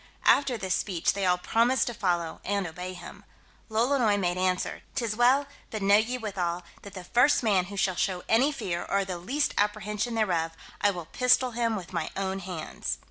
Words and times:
After 0.25 0.57
this 0.57 0.73
speech, 0.73 1.13
they 1.13 1.27
all 1.27 1.37
promised 1.37 1.85
to 1.85 1.93
follow, 1.93 2.41
and 2.43 2.65
obey 2.65 2.93
him. 2.95 3.23
Lolonois 3.69 4.17
made 4.17 4.35
answer, 4.35 4.81
"'Tis 4.95 5.15
well; 5.15 5.45
but 5.69 5.83
know 5.83 5.97
ye, 5.97 6.17
withal, 6.17 6.63
that 6.81 6.95
the 6.95 7.03
first 7.03 7.43
man 7.43 7.65
who 7.65 7.77
shall 7.77 7.93
show 7.95 8.23
any 8.27 8.51
fear, 8.51 8.83
or 8.89 9.05
the 9.05 9.19
least 9.19 9.53
apprehension 9.59 10.15
thereof, 10.15 10.53
I 10.81 10.89
will 10.89 11.05
pistol 11.05 11.51
him 11.51 11.75
with 11.75 11.93
my 11.93 12.09
own 12.17 12.39
hands." 12.39 12.97